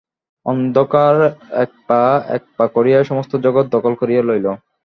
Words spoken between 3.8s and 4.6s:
করিয়া লইল।